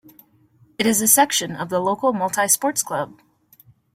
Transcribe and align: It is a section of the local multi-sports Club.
It 0.79 0.87
is 0.87 0.99
a 0.99 1.07
section 1.07 1.55
of 1.55 1.69
the 1.69 1.79
local 1.79 2.11
multi-sports 2.11 2.81
Club. 2.81 3.21